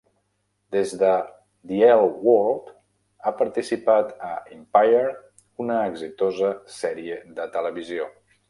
[0.75, 1.09] Des de
[1.71, 2.71] "The L Word",
[3.27, 5.05] ha participat a "Empire",
[5.67, 8.15] una exitosa sèrie de televisió.